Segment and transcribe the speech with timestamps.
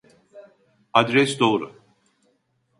[0.93, 1.73] Adres doğru